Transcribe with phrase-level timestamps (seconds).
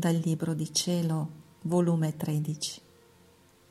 [0.00, 1.28] Dal Libro di Cielo,
[1.64, 2.80] volume 13,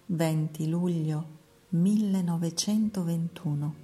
[0.06, 1.40] 20 luglio
[1.70, 3.76] 1921.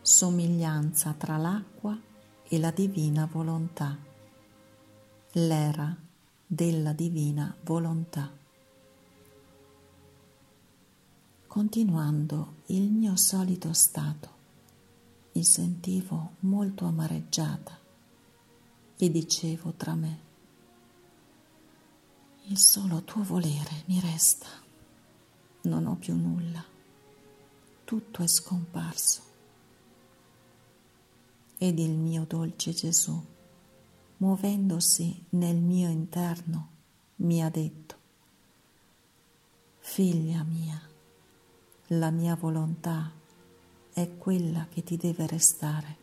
[0.00, 2.00] Somiglianza tra l'acqua
[2.48, 3.98] e la divina volontà.
[5.32, 5.96] L'era
[6.46, 8.30] della divina volontà.
[11.48, 14.28] Continuando il mio solito stato,
[15.32, 17.76] mi sentivo molto amareggiata
[18.96, 20.23] e dicevo tra me,
[22.46, 24.48] il solo tuo volere mi resta,
[25.62, 26.62] non ho più nulla,
[27.84, 29.22] tutto è scomparso.
[31.56, 33.18] Ed il mio dolce Gesù,
[34.18, 36.68] muovendosi nel mio interno,
[37.16, 37.96] mi ha detto,
[39.78, 40.80] Figlia mia,
[41.88, 43.10] la mia volontà
[43.90, 45.96] è quella che ti deve restare.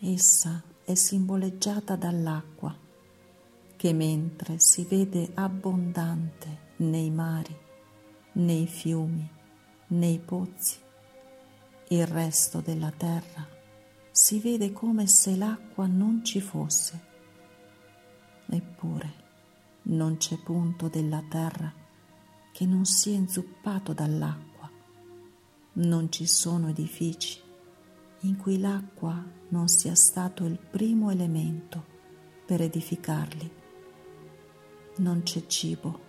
[0.00, 2.88] Essa è simboleggiata dall'acqua
[3.80, 7.56] che mentre si vede abbondante nei mari,
[8.32, 9.26] nei fiumi,
[9.86, 10.76] nei pozzi,
[11.88, 13.48] il resto della terra
[14.10, 17.00] si vede come se l'acqua non ci fosse.
[18.50, 19.14] Eppure
[19.84, 21.72] non c'è punto della terra
[22.52, 24.70] che non sia inzuppato dall'acqua.
[25.72, 27.40] Non ci sono edifici
[28.20, 31.82] in cui l'acqua non sia stato il primo elemento
[32.44, 33.60] per edificarli
[34.96, 36.08] non c'è cibo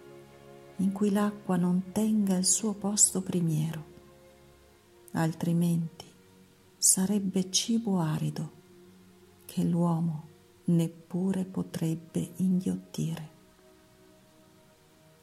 [0.78, 3.86] in cui l'acqua non tenga il suo posto primiero,
[5.12, 6.06] altrimenti
[6.78, 8.52] sarebbe cibo arido
[9.46, 10.28] che l'uomo
[10.66, 13.30] neppure potrebbe inghiottire.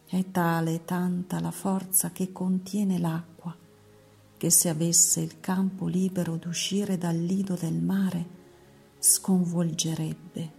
[0.06, 3.54] È tale e tanta la forza che contiene l'acqua
[4.36, 8.36] che se avesse il campo libero d'uscire dal lido del mare
[9.00, 10.52] sconvolgerebbe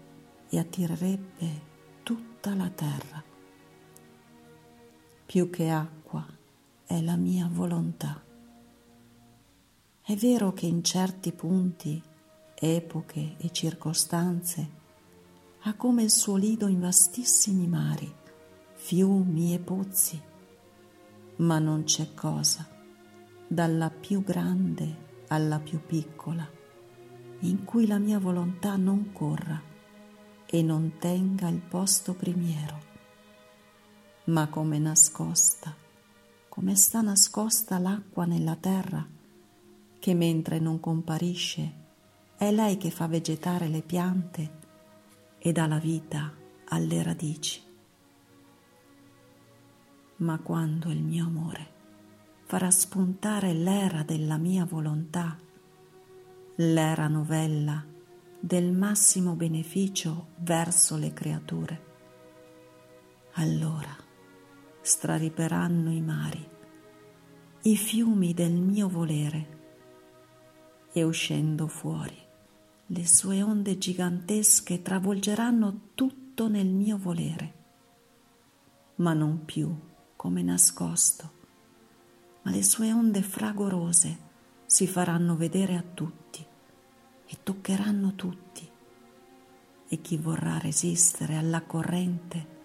[0.50, 1.68] e attirerebbe
[2.10, 3.24] tutta la terra.
[5.28, 6.26] Più che acqua
[6.84, 8.20] è la mia volontà.
[10.02, 12.02] È vero che in certi punti,
[12.56, 14.70] epoche e circostanze
[15.60, 18.12] ha come il suo lido in vastissimi mari,
[18.74, 20.20] fiumi e pozzi,
[21.36, 22.68] ma non c'è cosa,
[23.48, 26.50] dalla più grande alla più piccola,
[27.42, 29.69] in cui la mia volontà non corra
[30.52, 32.80] e non tenga il posto primiero,
[34.26, 35.76] ma come nascosta,
[36.50, 39.06] come sta nascosta l'acqua nella terra,
[40.00, 41.74] che mentre non comparisce
[42.36, 44.58] è lei che fa vegetare le piante
[45.38, 46.34] e dà la vita
[46.70, 47.62] alle radici.
[50.18, 51.74] Ma quando il mio amore
[52.46, 55.38] farà spuntare l'era della mia volontà,
[56.56, 57.98] l'era novella
[58.42, 61.88] del massimo beneficio verso le creature.
[63.34, 63.94] Allora
[64.82, 66.48] strariperanno i mari,
[67.64, 69.58] i fiumi del mio volere
[70.94, 72.18] e uscendo fuori
[72.92, 77.54] le sue onde gigantesche travolgeranno tutto nel mio volere,
[78.96, 79.72] ma non più
[80.16, 81.32] come nascosto,
[82.44, 84.18] ma le sue onde fragorose
[84.66, 86.48] si faranno vedere a tutti
[87.32, 88.68] e toccheranno tutti
[89.88, 92.58] e chi vorrà resistere alla corrente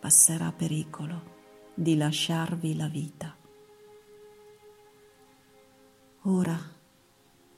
[0.00, 1.36] passerà pericolo
[1.74, 3.36] di lasciarvi la vita.
[6.22, 6.58] Ora,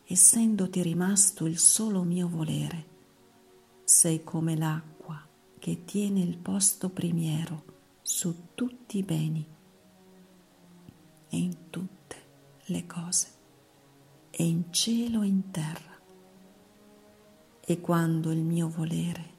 [0.04, 2.86] essendoti rimasto il solo mio volere,
[3.84, 5.24] sei come l'acqua
[5.58, 7.64] che tiene il posto primiero
[8.02, 9.46] su tutti i beni
[11.28, 12.16] e in tutte
[12.66, 13.28] le cose,
[14.30, 15.89] e in cielo e in terra
[17.70, 19.38] e quando il mio volere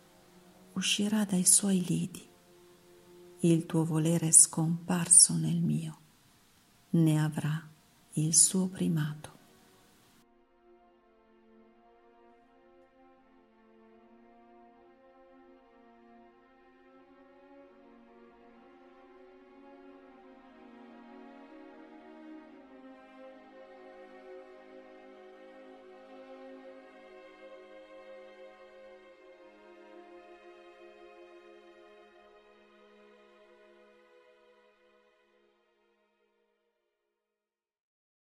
[0.75, 2.25] uscirà dai suoi lidi,
[3.41, 5.97] il tuo volere scomparso nel mio
[6.91, 7.61] ne avrà
[8.13, 9.30] il suo primato.